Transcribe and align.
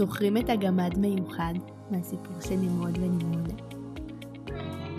זוכרים 0.00 0.36
את 0.36 0.48
הגמד 0.48 0.98
מיוחד 0.98 1.54
מהסיפור 1.90 2.40
של 2.40 2.54
נמרוד 2.54 2.98
ונמרוד? 2.98 3.62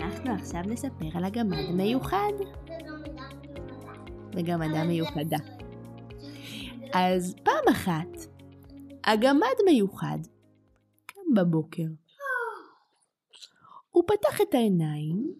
אנחנו 0.00 0.32
עכשיו 0.32 0.62
נספר 0.66 1.06
על 1.14 1.24
הגמד 1.24 1.70
מיוחד 1.74 2.32
וגמדה 4.34 4.84
מיוחדה. 4.84 5.36
אז 6.92 7.34
פעם 7.42 7.64
אחת, 7.70 8.26
הגמד 9.04 9.56
מיוחד 9.66 10.18
קם 11.06 11.34
בבוקר. 11.36 11.86
הוא 13.90 14.04
פתח 14.06 14.40
את 14.40 14.54
העיניים, 14.54 15.34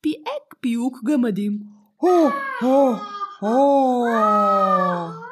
פיהק 0.00 0.54
פיוק 0.60 0.98
גמדים. 1.04 1.58
הו, 1.96 2.28
הו, 2.60 2.94
הו. 3.40 5.27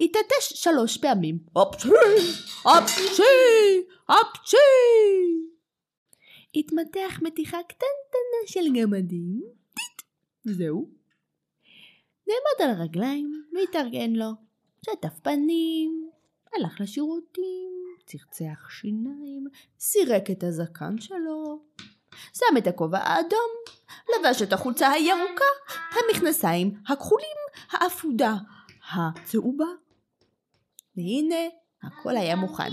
התעטש 0.00 0.52
שלוש 0.54 0.96
פעמים. 0.96 1.38
אפצ'י, 1.62 1.88
אפצ'י, 2.62 3.22
אפצ'י. 4.06 4.56
התמתח 6.54 7.20
מתיחה 7.22 7.58
קטנטנה 7.68 8.46
של 8.46 8.80
גמדים. 8.80 9.40
טיט. 9.74 10.02
זהו. 10.44 10.88
נעמד 12.26 12.70
על 12.70 12.80
הרגליים 12.80 13.44
והתארגן 13.54 14.10
לו. 14.10 14.30
שטף 14.86 15.20
פנים, 15.22 16.10
הלך 16.54 16.80
לשירותים, 16.80 17.72
צחצח 18.06 18.70
שיניים, 18.70 19.46
סירק 19.80 20.30
את 20.30 20.44
הזקן 20.44 20.98
שלו, 20.98 21.62
שם 22.34 22.56
את 22.58 22.66
הכובע 22.66 22.98
האדום, 22.98 23.50
לבש 24.08 24.42
את 24.42 24.52
החולצה 24.52 24.90
הירוקה, 24.90 25.44
המכנסיים 25.90 26.74
הכחולים, 26.88 27.36
האפודה 27.70 28.34
הצהובה. 28.94 29.85
והנה, 30.96 31.48
הכל 31.82 32.16
היה 32.16 32.36
מוכן. 32.36 32.70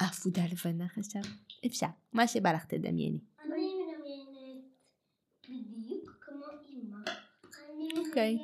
האפודה 0.00 0.42
לבנה 0.52 0.88
חשב. 0.88 1.20
אפשר, 1.66 1.86
מה 2.12 2.26
שבא 2.26 2.52
לך 2.52 2.64
תדמייני. 2.64 3.18
אני 3.44 3.72
מדמיינת 3.84 4.64
בדיוק 5.48 6.16
כמו 6.20 6.46
אימא. 6.68 6.98
אוקיי. 8.06 8.38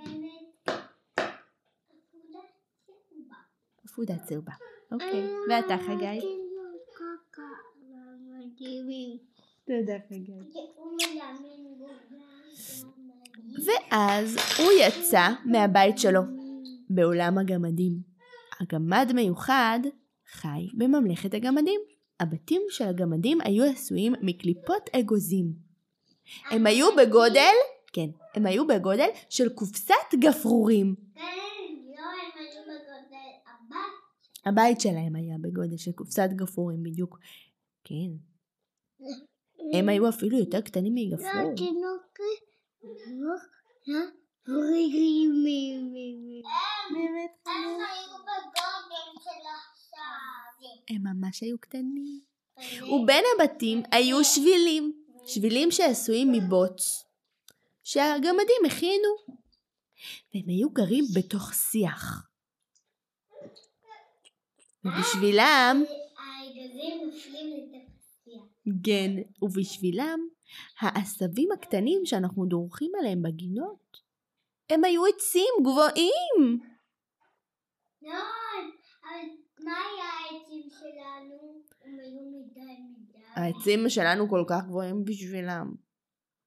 עבודה 3.88 4.18
צהובה. 4.18 4.52
אוקיי. 4.92 5.30
ואתה 5.50 5.76
חגי? 5.86 6.20
תודה 9.64 9.94
חגי. 10.08 10.32
ואז 13.66 14.36
הוא 14.58 14.72
יצא 14.80 15.28
מהבית 15.44 15.98
שלו, 15.98 16.20
בעולם 16.96 17.38
הגמדים. 17.38 17.92
הגמד 18.60 19.12
מיוחד 19.14 19.80
חי 20.32 20.68
בממלכת 20.74 21.34
הגמדים. 21.34 21.80
הבתים 22.20 22.62
של 22.68 22.84
הגמדים 22.84 23.38
היו 23.40 23.64
עשויים 23.64 24.14
מקליפות 24.22 24.90
אגוזים. 24.92 25.52
הם 26.50 26.66
היו 26.66 26.86
בגודל, 26.96 27.54
כן, 27.92 28.06
הם 28.34 28.46
היו 28.46 28.66
בגודל 28.66 29.08
של 29.30 29.48
קופסת 29.48 30.14
גפרורים. 30.14 30.94
כן, 31.14 31.20
לא, 31.96 32.02
הם 32.02 32.30
היו 32.36 32.62
בגודל 32.62 33.30
הבת. 33.46 34.46
הבית 34.46 34.80
שלהם 34.80 35.16
היה 35.16 35.36
בגודל 35.40 35.76
של 35.76 35.92
קופסת 35.92 36.28
גפרורים 36.36 36.82
בדיוק. 36.82 37.18
כן. 37.84 38.10
הם 39.74 39.88
היו 39.88 40.08
אפילו 40.08 40.38
יותר 40.38 40.60
קטנים 40.60 40.94
מגפרור. 40.94 41.28
הם 41.30 41.46
היו 43.06 43.28
של 49.24 49.46
עכשיו. 49.70 50.70
הם 50.90 51.02
ממש 51.02 51.40
היו 51.40 51.58
קטנים. 51.58 52.20
ובין 52.82 53.24
הבתים 53.34 53.82
היו 53.92 54.24
שבילים, 54.24 55.02
שבילים 55.26 55.70
שעשויים 55.70 56.32
מבוץ, 56.32 57.04
שהגמדים 57.84 58.62
הכינו. 58.66 59.36
והם 60.34 60.48
היו 60.48 60.70
גרים 60.70 61.04
בתוך 61.14 61.54
שיח. 61.54 62.28
ובשבילם. 64.84 65.84
כן, 68.84 69.10
ובשבילם, 69.42 70.20
העשבים 70.80 71.48
הקטנים 71.52 72.06
שאנחנו 72.06 72.44
דורכים 72.46 72.92
עליהם 72.98 73.22
בגינות, 73.22 74.05
הם 74.70 74.84
היו 74.84 75.06
עצים 75.06 75.54
גבוהים. 75.60 76.60
לא, 78.02 78.10
אבל 79.02 79.28
מה 79.64 79.72
היה 79.72 80.04
העצים 80.04 80.70
שלנו? 80.70 81.62
הם 81.84 81.98
היו 82.00 82.20
מדי 82.20 82.60
מדי. 82.60 83.18
העצים 83.34 83.88
שלנו 83.88 84.28
כל 84.28 84.44
כך 84.48 84.64
גבוהים 84.68 85.04
בשבילם. 85.04 85.74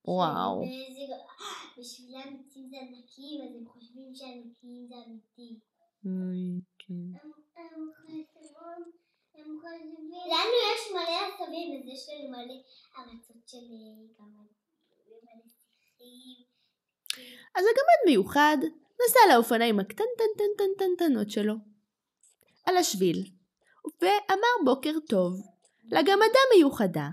וואו. 0.06 0.62
בשבילם 1.78 2.38
עצים 2.40 2.70
זה 2.70 2.78
ענקים, 2.78 3.42
אז 3.42 3.56
הם 3.56 3.68
חושבים 3.68 4.14
שענקים 4.14 4.88
זה 4.88 4.96
אמיתי. 5.08 5.60
אוי, 6.06 6.62
כן. 6.80 7.20
לנו 10.32 10.56
יש 10.70 10.82
מלא 10.92 11.18
עשבים, 11.28 11.68
אז 11.80 11.88
יש 11.94 12.10
לנו 12.10 12.30
מלא 12.30 12.58
ארצות 12.98 13.48
של 13.48 13.58
אה, 13.58 14.00
גמדים, 14.18 15.20
מלא 15.24 15.48
שיחים. 15.48 16.49
אז 17.56 17.66
הגמד 17.66 18.12
מיוחד. 18.12 18.58
נסע 19.06 19.20
לאופניים 19.34 19.80
הקטנטנטנטנטנות 19.80 21.30
שלו. 21.30 21.54
על 22.66 22.78
השביל. 22.78 23.24
ואמר 24.02 24.66
בוקר 24.66 24.94
טוב. 25.10 25.34
לגמדה 25.86 26.40
מיוחדה. 26.56 27.08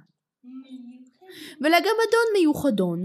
ולגמדון 1.60 2.26
מיוחדון. 2.38 3.02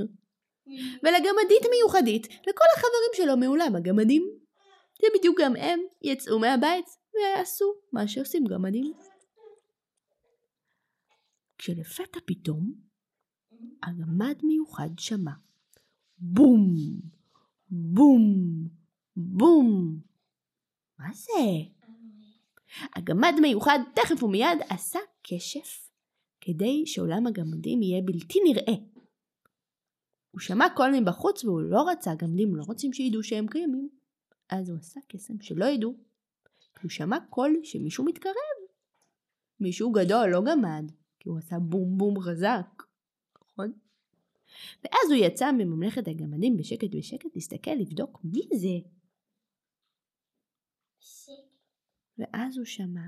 ולגמדית 1.03 1.63
מיוחדית. 1.71 2.27
לכל 2.27 2.65
החברים 2.75 3.11
שלו 3.13 3.37
מעולם 3.37 3.75
הגמדים. 3.75 4.23
שבדיוק 5.01 5.41
גם 5.41 5.55
הם 5.55 5.79
יצאו 6.01 6.39
מהבית 6.39 6.85
ועשו 7.13 7.65
מה 7.93 8.07
שעושים 8.07 8.43
גמדים. 8.45 8.93
כשלפתע 11.57 12.19
פתאום 12.25 12.73
הגמד 13.83 14.35
מיוחד 14.43 14.89
שמע 14.99 15.31
בום, 16.23 16.75
בום, 17.69 18.23
בום. 19.15 19.99
מה 20.99 21.09
זה? 21.13 21.31
הגמד 22.95 23.33
מיוחד 23.41 23.79
תכף 23.95 24.23
ומיד 24.23 24.59
עשה 24.69 24.99
כשף 25.23 25.89
כדי 26.41 26.83
שעולם 26.85 27.27
הגמדים 27.27 27.81
יהיה 27.81 28.01
בלתי 28.05 28.39
נראה. 28.43 28.83
הוא 30.31 30.39
שמע 30.39 30.65
קול 30.75 30.91
מבחוץ 30.99 31.43
והוא 31.43 31.61
לא 31.61 31.89
רצה, 31.91 32.15
גמדים 32.15 32.55
לא 32.55 32.63
רוצים 32.67 32.93
שידעו 32.93 33.23
שהם 33.23 33.47
קיימים. 33.47 33.89
אז 34.49 34.69
הוא 34.69 34.77
עשה 34.77 34.99
קסם 35.07 35.41
שלא 35.41 35.65
ידעו. 35.65 35.95
הוא 36.81 36.89
שמע 36.89 37.17
קול 37.29 37.59
שמישהו 37.63 38.05
מתקרב. 38.05 38.33
מישהו 39.59 39.91
גדול, 39.91 40.29
לא 40.29 40.41
גמד, 40.41 40.91
כי 41.19 41.29
הוא 41.29 41.37
עשה 41.37 41.59
בום 41.59 41.97
בום 41.97 42.21
חזק? 42.21 42.83
ואז 44.83 45.11
הוא 45.11 45.25
יצא 45.25 45.51
מממלכת 45.51 46.07
הגמדים 46.07 46.57
בשקט 46.57 46.95
בשקט 46.97 47.29
להסתכל 47.35 47.71
לבדוק 47.71 48.19
מי 48.23 48.47
זה. 48.57 48.89
ואז 52.17 52.57
הוא 52.57 52.65
שמע. 52.65 53.07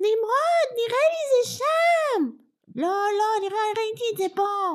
נמרוד, 0.00 0.68
נראה 0.72 1.06
לי 1.12 1.22
זה 1.30 1.58
שם! 1.58 2.30
לא, 2.74 2.96
לא, 3.18 3.48
נראה, 3.48 3.60
ראיתי 3.78 4.04
את 4.12 4.16
זה 4.18 4.36
פה. 4.36 4.72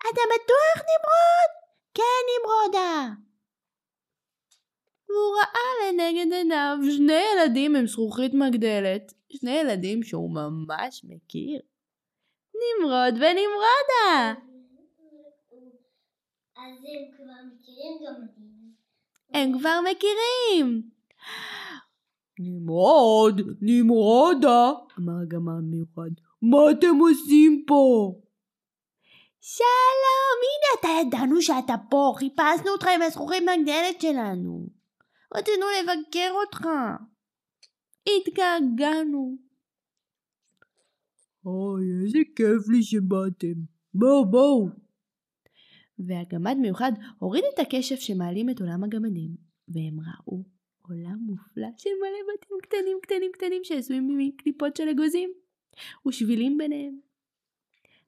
אתה 0.00 0.20
בטוח 0.34 0.84
נמרוד? 0.90 1.50
כן, 1.94 2.22
נמרודה. 2.30 3.08
והוא 5.08 5.36
ראה 5.36 5.92
לנגד 5.92 6.32
עיניו 6.32 6.76
שני 6.96 7.22
ילדים 7.32 7.76
עם 7.76 7.86
זכוכית 7.86 8.34
מגדלת, 8.34 9.12
שני 9.32 9.50
ילדים 9.50 10.02
שהוא 10.02 10.30
ממש 10.34 11.04
מכיר. 11.04 11.60
נמרוד 12.54 13.14
ונמרודה! 13.14 14.34
אז 16.60 16.84
הם 16.84 17.16
כבר 17.16 17.32
מכירים 17.46 17.98
גמדים. 18.06 18.74
הם 19.34 19.58
כבר 19.58 19.80
מכירים. 19.90 20.90
נמרוד, 22.38 23.40
נמרודה, 23.60 24.72
אמר 24.98 25.22
הגמד 25.22 25.60
מיוחד, 25.62 26.10
מה 26.42 26.58
אתם 26.70 26.96
עושים 27.00 27.64
פה? 27.66 28.14
שלום, 29.40 30.38
הנה 30.42 30.80
אתה 30.80 30.88
ידענו 31.08 31.42
שאתה 31.42 31.74
פה, 31.90 32.14
חיפשנו 32.16 32.72
אותך 32.72 32.86
עם 32.94 33.02
הזכוכית 33.02 33.42
מגדלת 33.42 34.00
שלנו. 34.00 34.66
רצינו 35.34 35.66
לבקר 35.78 36.32
אותך. 36.32 36.66
התגעגענו. 38.06 39.36
אוי, 41.46 41.84
איזה 42.04 42.18
כיף 42.36 42.68
לי 42.68 42.82
שבאתם. 42.82 43.54
בואו, 43.94 44.30
בואו. 44.30 44.79
והגמד 46.06 46.56
מיוחד 46.56 46.92
הוריד 47.18 47.44
את 47.54 47.58
הקשף 47.58 47.96
שמעלים 47.96 48.50
את 48.50 48.60
עולם 48.60 48.84
הגמדים, 48.84 49.30
והם 49.68 50.00
ראו 50.00 50.44
עולם 50.82 51.18
מופלא 51.20 51.68
של 51.76 51.90
מלא 52.00 52.34
בתים 52.34 52.56
קטנים 52.62 52.98
קטנים 53.02 53.30
קטנים 53.32 53.64
שעשויים 53.64 54.18
מקליפות 54.18 54.76
של 54.76 54.88
אגוזים 54.88 55.32
ושבילים 56.08 56.58
ביניהם. 56.58 57.00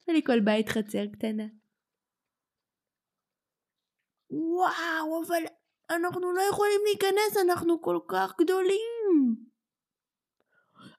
ולכל 0.09 0.41
בית 0.41 0.69
חצר 0.69 1.07
קטנה. 1.13 1.47
וואו, 4.31 5.23
אבל 5.27 5.43
אנחנו 5.91 6.33
לא 6.33 6.43
יכולים 6.53 6.81
להיכנס, 6.85 7.37
אנחנו 7.45 7.83
כל 7.83 7.99
כך 8.09 8.35
גדולים. 8.41 9.37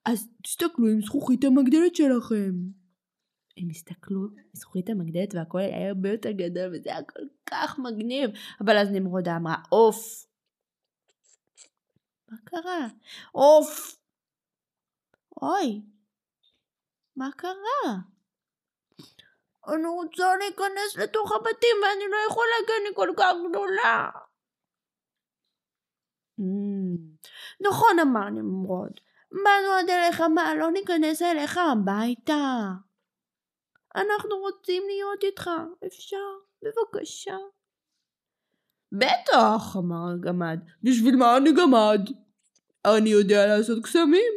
אז 0.06 0.28
תסתכלו 0.44 0.88
עם 0.88 1.02
זכוכית 1.02 1.44
המגדלת 1.44 1.96
שלכם. 1.96 2.83
הם 3.58 3.70
הסתכלו, 3.70 4.22
זכוכית 4.54 4.90
המגדלת 4.90 5.34
והכל 5.36 5.60
היה 5.60 5.88
הרבה 5.88 6.10
יותר 6.10 6.32
גדול 6.32 6.76
וזה 6.76 6.90
היה 6.90 7.04
כל 7.04 7.20
כך 7.46 7.80
מגניב. 7.80 8.30
אבל 8.62 8.78
אז 8.78 8.88
נמרודה 8.92 9.38
אמרה, 9.38 9.56
עוף. 9.70 10.26
מה 12.28 12.38
קרה? 12.46 12.88
עוף. 13.32 13.98
אוי, 15.42 15.82
מה 17.16 17.30
קרה? 17.38 18.00
אני 19.68 19.86
רוצה 19.86 20.36
להיכנס 20.40 20.98
לתוך 20.98 21.32
הבתים 21.32 21.76
ואני 21.84 22.12
לא 22.12 22.18
יכולה 22.28 22.56
כי 22.68 22.74
אני 22.82 22.96
כל 22.96 23.14
כך 23.18 23.34
גדולה. 23.50 24.10
Mm, 26.40 27.28
נכון 27.62 28.00
אמר 28.02 28.30
נמרוד, 28.30 29.00
באנו 29.32 29.74
עד 29.80 29.90
אליך 29.90 30.22
מה 30.22 30.56
לא 30.56 30.72
ניכנס 30.72 31.22
אליך 31.22 31.58
הביתה. 31.58 32.72
אנחנו 33.96 34.38
רוצים 34.38 34.84
להיות 34.88 35.24
איתך, 35.24 35.50
אפשר? 35.88 36.18
בבקשה. 36.62 37.38
בטח, 38.92 39.76
אמר 39.78 40.14
הגמד, 40.14 40.60
בשביל 40.84 41.16
מה 41.16 41.38
אני 41.38 41.50
גמד? 41.52 42.10
אני 42.86 43.10
יודע 43.10 43.48
לעשות 43.48 43.84
קסמים. 43.84 44.34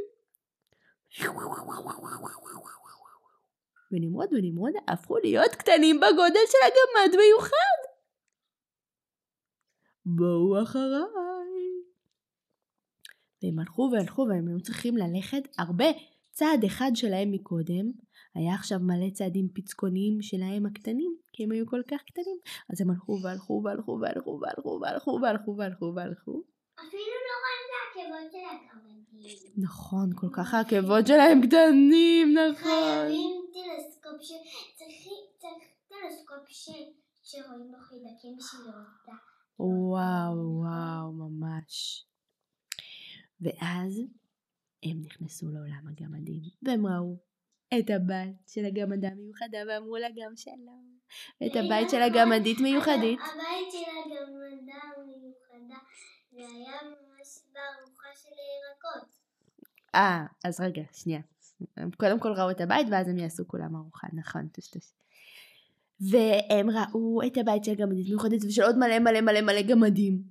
ונמרוד 3.93 4.29
ונמרוד 4.33 4.73
הפכו 4.89 5.19
להיות 5.19 5.51
קטנים 5.55 6.01
בגודל 6.01 6.47
של 6.47 6.59
הגמד 6.67 7.17
מיוחד. 7.17 7.77
בואו 10.07 10.63
אחריי. 10.63 11.07
והם 13.43 13.59
הלכו 13.59 13.91
והלכו 13.93 14.27
והם 14.29 14.49
היו 14.49 14.61
צריכים 14.61 14.97
ללכת 14.97 15.49
הרבה. 15.59 15.87
צעד 16.31 16.65
אחד 16.65 16.91
שלהם 16.95 17.33
מקודם 17.33 17.93
היה 18.37 18.55
עכשיו 18.55 18.79
מלא 18.79 19.11
צעדים 19.11 19.49
פצקוניים 19.55 20.23
שלהם 20.23 20.67
הקטנים, 20.67 21.17
כי 21.33 21.45
הם 21.45 21.51
היו 21.51 21.67
כל 21.67 21.83
כך 21.91 22.03
קטנים. 22.03 22.39
אז 22.71 22.81
הם 22.81 22.91
הלכו 22.91 23.19
והלכו 23.23 23.63
והלכו 23.65 23.99
והלכו 24.03 24.41
והלכו 24.43 24.81
והלכו 24.83 25.19
והלכו 25.23 25.57
והלכו 25.59 25.93
והלכו. 25.97 26.43
אפילו 26.75 27.17
לא 27.27 27.35
רואים 27.43 27.63
את 27.69 27.97
העקבות 27.97 28.33
של 28.33 28.39
הכרמדים. 28.57 29.63
נכון, 29.65 30.11
כל 30.15 30.29
כך 30.33 30.55
העקבות 30.55 31.07
שלהם 31.07 31.47
קטנים, 31.47 32.35
נכון. 32.39 32.63
חייבים 32.63 33.47
טלסקופ 33.53 34.23
ש... 34.23 34.33
צריך 34.77 35.07
טלסקופ 35.89 36.49
ש- 36.49 36.69
שרואים 37.23 37.73
בו 37.73 37.79
חידקים 37.81 38.37
בשביל 38.37 38.61
לראות. 38.61 39.21
וואו, 39.59 40.37
וואו, 40.61 41.13
ממש. 41.13 42.07
ואז 43.41 44.01
הם 44.83 45.01
נכנסו 45.01 45.47
לעולם 45.51 45.89
הגמדים, 45.89 46.43
והם 46.63 46.87
ראו 46.87 47.17
את 47.69 47.91
הבית 47.91 48.49
של 48.49 48.65
הגמדה 48.65 49.09
המיוחדה, 49.09 49.59
ואמרו 49.69 49.97
לה 49.97 50.09
גם 50.17 50.37
שלום. 50.37 50.97
ואת 51.41 51.57
הבית 51.57 51.91
של 51.91 52.03
הגמדית 52.03 52.61
מיוחדית. 52.61 53.19
הבית 53.21 53.73
של 53.73 53.91
הגמדה 54.05 54.75
המיוחדה 54.97 55.79
זה 56.33 56.41
היה 56.41 56.73
ממש 56.83 57.39
בארוחה 57.53 58.09
של 58.15 58.29
הירקות. 58.29 59.09
אה, 59.95 60.27
אז 60.45 60.61
רגע, 60.61 60.83
שנייה. 60.93 61.21
הם 61.77 61.91
קודם 61.91 62.21
כל 62.21 62.33
ראו 62.33 62.51
את 62.51 62.61
הבית, 62.61 62.87
ואז 62.91 63.09
הם 63.09 63.19
יעשו 63.19 63.49
כולם 63.49 63.77
ארוחה, 63.77 64.07
נכון, 64.13 64.49
טושטוש. 64.49 64.93
והם 66.01 66.71
ראו 66.71 67.21
את 67.27 67.39
הבית 67.39 67.65
של 67.65 67.73
הגמדית 67.73 68.09
מיוחדת 68.09 68.45
ושל 68.45 68.63
עוד 68.63 68.79
מלא 68.79 68.99
מלא 68.99 69.21
מלא 69.21 69.41
מלא 69.41 69.63
גמדים. 69.63 70.23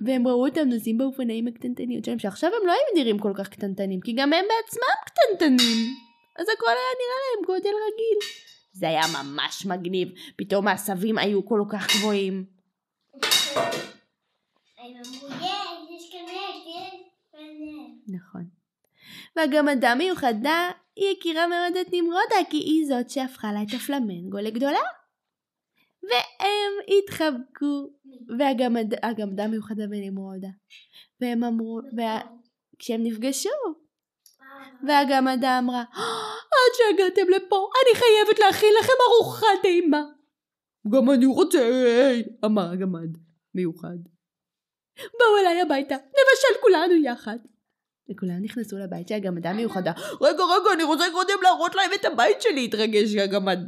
והם 0.00 0.28
ראו 0.28 0.46
אותם 0.46 0.68
נוסעים 0.68 0.98
באופניים 0.98 1.46
הקטנטניות 1.46 2.04
שלהם, 2.04 2.18
שעכשיו 2.18 2.50
הם 2.60 2.66
לא 2.66 2.72
היו 2.72 3.02
נראים 3.02 3.18
כל 3.18 3.32
כך 3.36 3.48
קטנטנים, 3.48 4.00
כי 4.00 4.12
גם 4.12 4.32
הם 4.32 4.44
בעצמם 4.48 4.94
קטנטנים. 5.06 6.09
אז 6.40 6.46
הכל 6.56 6.66
היה 6.66 6.92
נראה 7.00 7.18
להם 7.26 7.46
גודל 7.46 7.76
רגיל. 7.86 8.18
זה 8.72 8.88
היה 8.88 9.02
ממש 9.22 9.66
מגניב, 9.66 10.08
פתאום 10.36 10.68
העשבים 10.68 11.18
היו 11.18 11.46
כל 11.46 11.62
כך 11.72 11.96
גבוהים. 11.96 12.44
נכון. 18.08 18.44
והגמדה 19.36 19.94
מיוחדה 19.94 20.70
היא 20.96 21.16
הכירה 21.18 21.46
מאוד 21.46 21.76
את 21.80 21.86
נמרודה 21.92 22.50
כי 22.50 22.56
היא 22.56 22.86
זאת 22.86 23.10
שהפכה 23.10 23.52
לה 23.52 23.62
את 23.62 23.74
הפלמנגו 23.76 24.38
לגדולה. 24.38 24.80
והם 26.02 26.98
התחבקו, 26.98 27.90
והגמדה 29.02 29.48
מיוחדה 29.48 29.84
ונמרודה. 29.90 30.48
והם 31.20 31.44
אמרו, 31.44 31.80
וכשהם 31.92 33.02
נפגשו, 33.02 33.50
והגמדה 34.86 35.58
אמרה, 35.58 35.84
עד 36.52 36.72
שהגעתם 36.76 37.30
לפה, 37.36 37.68
אני 37.82 38.00
חייבת 38.00 38.38
להכין 38.38 38.72
לכם 38.80 38.92
ארוחה 39.08 39.46
טעימה. 39.62 40.02
גם 40.92 41.10
אני 41.10 41.26
רוצה, 41.26 41.60
אמר 42.44 42.70
הגמד 42.70 43.16
מיוחד. 43.54 43.98
בואו 44.96 45.40
אליי 45.40 45.60
הביתה, 45.60 45.94
נבשל 45.94 46.60
כולנו 46.60 46.94
יחד. 47.04 47.36
וכולם 48.10 48.42
נכנסו 48.42 48.78
לבית 48.78 49.08
של 49.08 49.14
הגמדה 49.14 49.52
מיוחדה. 49.52 49.92
רגע, 50.20 50.44
רגע, 50.44 50.72
אני 50.74 50.82
רוצה 50.84 51.04
קודם 51.12 51.34
להראות 51.42 51.74
להם 51.74 51.90
את 52.00 52.04
הבית 52.04 52.42
שלי, 52.42 52.64
התרגש 52.64 53.14
הגמד 53.14 53.58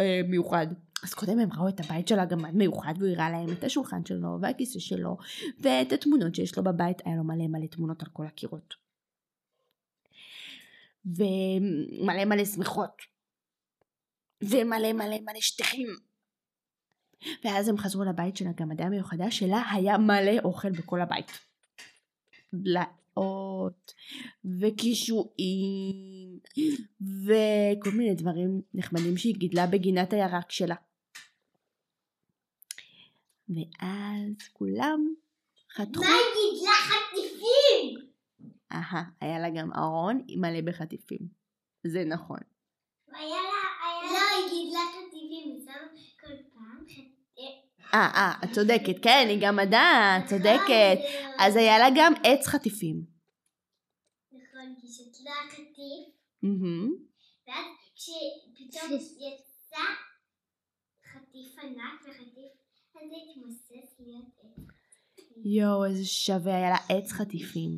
אה, 0.00 0.20
מיוחד. 0.28 0.66
אז 1.04 1.14
קודם 1.14 1.38
הם 1.38 1.48
ראו 1.58 1.68
את 1.68 1.80
הבית 1.80 2.08
של 2.08 2.18
הגמד 2.18 2.54
מיוחד, 2.54 2.94
והוא 2.98 3.10
הראה 3.10 3.30
להם 3.30 3.52
את 3.52 3.64
השולחן 3.64 4.04
שלו, 4.04 4.38
והכיסא 4.42 4.78
שלו, 4.78 5.16
ואת 5.60 5.92
התמונות 5.92 6.34
שיש 6.34 6.56
לו 6.58 6.64
בבית, 6.64 7.02
היה 7.04 7.16
לו 7.16 7.24
מלא 7.24 7.46
מלא 7.48 7.66
תמונות 7.66 8.02
על 8.02 8.08
כל 8.12 8.26
הקירות. 8.26 8.89
ומלא 11.04 12.24
מלא 12.24 12.44
שמיכות. 12.44 13.02
ומלא 14.42 14.92
מלא 14.92 15.16
מלא 15.20 15.40
שטיחים. 15.40 15.88
ואז 17.44 17.68
הם 17.68 17.78
חזרו 17.78 18.04
לבית 18.04 18.36
של 18.36 18.46
הגמדה 18.48 18.84
המיוחדה 18.84 19.30
שלה 19.30 19.62
היה 19.72 19.98
מלא 19.98 20.32
אוכל 20.44 20.70
בכל 20.70 21.00
הבית. 21.00 21.38
דלעות 22.54 23.92
וקישואים 24.60 26.38
וכל 27.24 27.90
מיני 27.90 28.14
דברים 28.14 28.62
נחמדים 28.74 29.16
שהיא 29.16 29.34
גידלה 29.34 29.66
בגינת 29.66 30.12
הירק 30.12 30.50
שלה. 30.50 30.74
ואז 33.48 34.48
כולם 34.52 35.14
חתכו, 35.72 36.00
מה 36.00 36.08
היא 36.08 36.54
גידלה 36.54 36.72
חטיפים? 36.82 37.99
אהה, 38.72 39.02
היה 39.20 39.38
לה 39.38 39.48
גם 39.56 39.72
ארון 39.72 40.26
מלא 40.36 40.60
בחטיפים. 40.60 41.18
זה 41.86 42.04
נכון. 42.04 42.38
והיה 43.08 43.26
לה, 43.28 43.60
היה 43.86 44.12
לא, 44.12 44.36
היא 44.36 44.64
גידלה 44.64 44.80
חטיפים, 44.90 45.52
היא 45.54 45.62
שמה 45.64 45.74
כל 46.20 46.42
פעם. 46.54 46.86
אה, 47.94 48.10
אה, 48.14 48.32
את 48.44 48.50
צודקת, 48.54 49.02
כן, 49.02 49.26
היא 49.28 49.38
גם 49.42 49.56
מדע, 49.56 50.16
את 50.18 50.28
צודקת. 50.28 50.98
אז 51.38 51.56
היה 51.56 51.78
לה 51.78 51.86
גם 51.96 52.12
עץ 52.24 52.46
חטיפים. 52.46 53.04
נכון, 54.32 54.74
כי 54.80 54.86
שתלה 54.92 55.34
חטיף. 55.50 56.14
ואז 57.46 57.66
כשפתאום 57.96 58.92
יצא 59.00 59.76
חטיף 61.12 61.58
ענק 61.62 62.00
וחטיף 62.02 62.52
הזה 62.96 63.14
התמוסס 63.30 64.00
להיות 64.00 64.24
עץ. 64.42 64.74
יואו, 65.44 65.84
איזה 65.84 66.04
שווה, 66.04 66.56
היה 66.56 66.70
לה 66.70 66.96
עץ 66.98 67.12
חטיפים. 67.12 67.70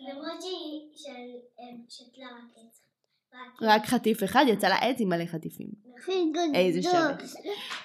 למרות 0.00 0.40
שהיא 0.42 0.50
של- 0.50 0.81
הם 0.81 0.81
שתלה 1.88 2.26
רק 2.26 2.50
עץ. 2.56 2.82
רק 3.62 3.86
חטיף 3.86 4.24
אחד 4.24 4.44
יצא 4.48 4.68
לה 4.68 4.76
עץ 4.76 4.96
עם 5.00 5.08
מלא 5.08 5.26
חטיפים. 5.26 5.68
איזה 6.54 6.82
שווה. 6.82 7.16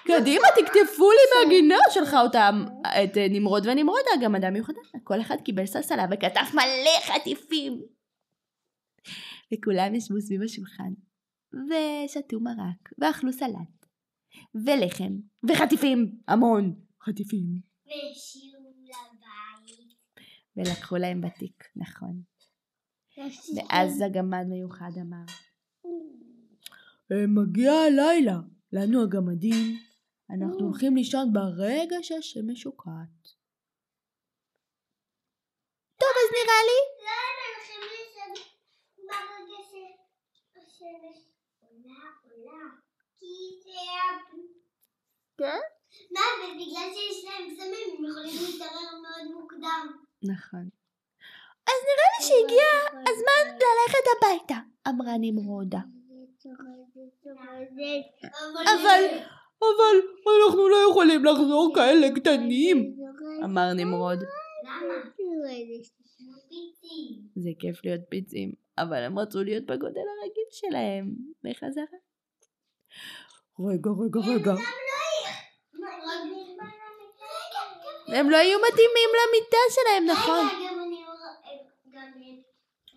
קדימה, 0.04 0.46
תקטפו 0.56 1.10
לי 1.10 1.44
מהגינה 1.44 1.76
שלחה 1.90 2.20
אותם 2.20 2.64
את 3.04 3.16
אה, 3.16 3.26
נמרוד 3.30 3.66
ונמרודה, 3.66 4.10
גם 4.22 4.34
אדם 4.34 4.52
מיוחדה. 4.52 4.80
כל 5.04 5.20
אחד 5.20 5.36
קיבל 5.44 5.66
סלסלה 5.66 6.06
וכתב 6.10 6.44
מלא 6.54 7.14
חטיפים. 7.14 7.82
וכולם 9.54 9.94
ישבו 9.94 10.20
סביב 10.20 10.42
השולחן, 10.42 10.92
ושתו 11.52 12.40
מרק, 12.40 12.92
ואכלו 12.98 13.32
סלט, 13.32 13.86
ולחם, 14.54 15.12
וחטיפים, 15.48 16.18
המון 16.28 16.74
חטיפים. 17.02 17.46
והשאירו 17.86 18.68
לבית. 18.68 19.08
ולקחו 20.56 20.96
להם 20.96 21.20
בתיק, 21.20 21.64
נכון. 21.76 22.22
ואז 23.56 24.00
הגמד 24.00 24.44
מיוחד 24.48 24.90
אמר, 25.00 25.24
"אה, 27.12 27.26
מגיע 27.26 27.72
הלילה, 27.72 28.38
לנו 28.72 29.02
הגמדים, 29.02 29.78
אנחנו 30.30 30.66
הולכים 30.66 30.96
לישון 30.96 31.32
ברגע 31.32 31.96
שהשמש 32.02 32.60
שוקעת. 32.60 33.38
אז 36.00 36.30
נראה 36.36 36.60
לי? 36.68 36.78
לא. 42.46 42.62
כן? 45.38 45.60
מה, 46.10 46.20
ובגלל 46.38 46.88
שיש 46.94 47.24
להם 47.24 47.50
קסמים 47.50 47.88
הם 47.98 48.04
יכולים 48.04 48.34
להתערער 48.46 49.00
מאוד 49.02 49.40
מוקדם. 49.40 49.86
נכון. 50.22 50.68
אז 51.70 51.78
נראה 51.88 52.08
לי 52.14 52.20
שהגיע 52.26 52.68
הזמן 53.08 53.44
ללכת 53.54 54.04
הביתה, 54.16 54.58
אמרה 54.88 55.14
נמרודה. 55.20 55.78
אבל, 58.64 59.02
אבל 59.60 59.96
אנחנו 60.46 60.68
לא 60.68 60.76
יכולים 60.90 61.24
לחזור 61.24 61.72
כאלה 61.74 62.06
קטנים, 62.14 62.94
אמר 63.44 63.72
נמרוד. 63.76 64.18
זה 67.36 67.50
כיף 67.58 67.84
להיות 67.84 68.00
פיצים, 68.08 68.52
אבל 68.78 69.02
הם 69.02 69.18
רצו 69.18 69.42
להיות 69.42 69.64
בגודל 69.66 70.06
הרגיל 70.18 70.48
שלהם, 70.50 71.14
בחזרה. 71.44 71.98
רגע, 73.60 73.90
רגע, 73.90 74.20
רגע. 74.34 74.54
הם 78.16 78.30
לא 78.30 78.36
יהיו 78.36 78.58
מתאימים 78.58 79.10
למיטה 79.18 79.64
שלהם, 79.70 80.06
נכון? 80.06 80.46
רגע, 80.46 80.70
גם 80.70 80.80
אני 80.80 80.96
גם 80.96 81.87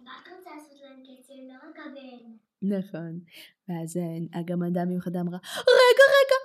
רק 0.05 0.29
רוצה 0.38 0.50
לעשות 0.55 0.81
להם 0.81 1.03
קצב, 1.03 1.34
לא 1.34 1.70
רק 1.70 1.79
הבן. 1.79 2.38
נכון. 2.62 3.20
ואז 3.67 3.98
אה, 3.98 4.39
הגמדה 4.39 4.81
המיוחדה 4.81 5.22
אמרה, 5.22 5.38
רגע, 5.58 6.05
רגע, 6.17 6.38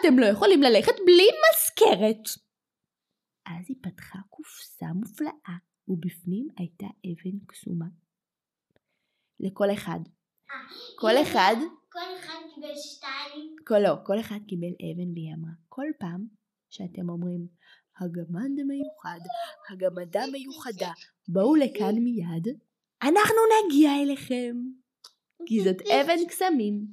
אתם 0.00 0.18
לא 0.18 0.26
יכולים 0.26 0.62
ללכת 0.62 0.94
בלי 1.06 1.28
מזכרת. 1.44 2.24
אז 3.46 3.64
היא 3.68 3.76
פתחה 3.82 4.18
קופסה 4.28 4.86
מופלאה, 4.86 5.56
ובפנים 5.88 6.48
הייתה 6.58 6.86
אבן 6.86 7.38
קסומה. 7.46 7.86
לכל 9.40 9.72
אחד. 9.72 10.00
כל 10.98 11.22
אחד, 11.22 11.56
כל 11.92 12.08
אחד 12.20 12.38
קיבל 12.54 12.74
שתיים. 12.76 13.56
כל 13.66 13.78
לא, 13.78 13.94
כל 14.06 14.20
אחד 14.20 14.38
קיבל 14.48 14.74
אבן 14.86 15.12
והיא 15.12 15.34
אמרה, 15.34 15.52
כל 15.68 15.86
פעם 16.00 16.26
שאתם 16.70 17.08
אומרים, 17.08 17.46
הגמד 18.00 18.50
מיוחד, 18.66 19.20
הגמדה 19.70 20.22
מיוחדה, 20.32 20.92
בואו 21.28 21.54
לכאן 21.54 21.94
מיד, 21.94 22.48
אנחנו 23.02 23.36
נגיע 23.66 23.90
אליכם. 24.02 24.56
כי 25.46 25.64
זאת 25.64 25.76
אבן 25.82 26.26
קסמים. 26.28 26.86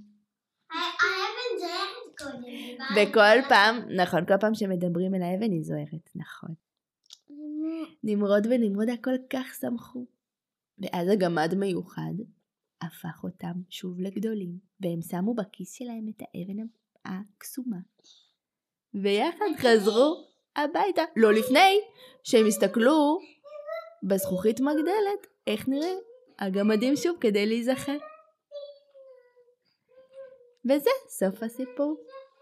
האבן 0.72 1.60
זוהרת 1.60 2.18
קודם. 2.18 3.10
וכל. 3.10 3.50
פעם, 3.50 3.76
נכון, 4.02 4.26
כל 4.26 4.38
פעם 4.42 4.56
שמדברים 4.56 5.16
אל 5.16 5.22
האבן 5.22 5.52
היא 5.52 5.64
זוהרת, 5.64 6.10
נכון. 6.16 6.54
נמרוד 8.04 8.48
ונמרודה 8.50 8.94
כל 9.04 9.16
כך 9.30 9.56
שמחו. 9.60 10.06
ואז 10.80 11.08
הגמד 11.08 11.56
מיוחד 11.56 12.14
הפך 12.82 13.24
אותם 13.24 13.54
שוב 13.70 14.00
לגדולים, 14.00 14.60
והם 14.80 15.02
שמו 15.02 15.34
בכיס 15.34 15.74
שלהם 15.74 16.06
את 16.10 16.22
האבן 16.22 16.64
הקסומה. 17.06 17.78
ויחד 18.94 19.46
חזרו 19.58 20.28
הביתה. 20.56 21.04
לא 21.16 21.34
לפני 21.34 21.82
שהם 22.24 22.46
הסתכלו 22.48 23.20
בזכוכית 24.04 24.60
מגדלת, 24.60 25.28
איך 25.48 25.68
נראה 25.68 25.94
הגמדים 26.40 26.96
שוב 26.96 27.18
כדי 27.22 27.46
להיזכר. 27.46 27.98
וזה 30.66 30.90
סוף 31.10 31.44
הסיפור. 31.44 32.05